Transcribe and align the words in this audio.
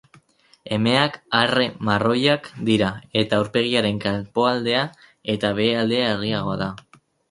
Emeak 0.77 1.19
arre-marroiak 1.39 2.49
dira 2.71 2.91
eta 3.23 3.41
aurpegiaren 3.43 4.03
kanpoaldea 4.09 4.85
eta 5.39 5.57
behealdea 5.63 6.13
argiagoa 6.19 6.63
da. 6.69 6.77